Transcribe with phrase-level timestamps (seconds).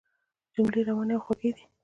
[0.53, 1.63] جملې روانې او خوږې دي.